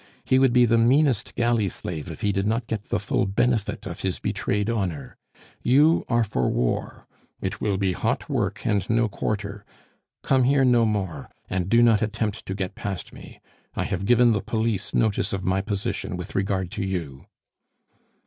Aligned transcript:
he 0.25 0.39
would 0.39 0.51
be 0.51 0.65
the 0.65 0.79
meanest 0.79 1.35
galley 1.35 1.69
slave 1.69 2.09
if 2.09 2.21
he 2.21 2.31
did 2.31 2.47
not 2.47 2.65
get 2.65 2.85
the 2.85 2.99
full 2.99 3.27
benefit 3.27 3.85
of 3.85 3.99
his 3.99 4.17
betrayed 4.17 4.67
honor. 4.67 5.15
You 5.61 6.05
are 6.09 6.23
for 6.23 6.49
war; 6.49 7.05
it 7.39 7.61
will 7.61 7.77
be 7.77 7.91
hot 7.93 8.27
work 8.27 8.65
and 8.65 8.89
no 8.89 9.07
quarter. 9.07 9.63
Come 10.23 10.45
here 10.45 10.65
no 10.65 10.87
more, 10.87 11.29
and 11.51 11.69
do 11.69 11.83
not 11.83 12.01
attempt 12.01 12.47
to 12.47 12.55
get 12.55 12.73
past 12.73 13.13
me. 13.13 13.41
I 13.75 13.83
have 13.83 14.05
given 14.07 14.31
the 14.31 14.41
police 14.41 14.91
notice 14.91 15.33
of 15.33 15.45
my 15.45 15.61
position 15.61 16.17
with 16.17 16.33
regard 16.33 16.71
to 16.71 16.83
you." 16.83 17.27